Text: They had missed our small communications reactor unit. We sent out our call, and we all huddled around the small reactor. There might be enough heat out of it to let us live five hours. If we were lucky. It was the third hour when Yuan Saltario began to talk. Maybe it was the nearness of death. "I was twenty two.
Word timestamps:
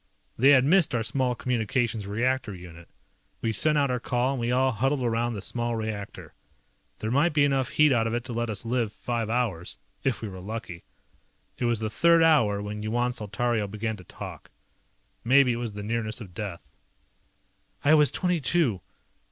They 0.35 0.49
had 0.49 0.65
missed 0.65 0.95
our 0.95 1.03
small 1.03 1.35
communications 1.35 2.07
reactor 2.07 2.55
unit. 2.55 2.89
We 3.39 3.53
sent 3.53 3.77
out 3.77 3.91
our 3.91 3.99
call, 3.99 4.31
and 4.31 4.39
we 4.39 4.51
all 4.51 4.71
huddled 4.71 5.03
around 5.03 5.33
the 5.33 5.43
small 5.43 5.75
reactor. 5.75 6.33
There 6.97 7.11
might 7.11 7.33
be 7.33 7.43
enough 7.43 7.69
heat 7.69 7.91
out 7.93 8.07
of 8.07 8.15
it 8.15 8.23
to 8.23 8.33
let 8.33 8.49
us 8.49 8.65
live 8.65 8.91
five 8.91 9.29
hours. 9.29 9.77
If 10.03 10.23
we 10.23 10.27
were 10.27 10.39
lucky. 10.39 10.85
It 11.59 11.65
was 11.65 11.81
the 11.81 11.91
third 11.91 12.23
hour 12.23 12.63
when 12.63 12.81
Yuan 12.81 13.11
Saltario 13.13 13.67
began 13.69 13.95
to 13.97 14.03
talk. 14.03 14.49
Maybe 15.23 15.53
it 15.53 15.57
was 15.57 15.73
the 15.73 15.83
nearness 15.83 16.19
of 16.19 16.33
death. 16.33 16.67
"I 17.85 17.93
was 17.93 18.09
twenty 18.09 18.39
two. 18.39 18.81